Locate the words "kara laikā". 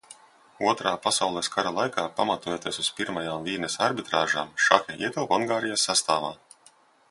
1.55-2.05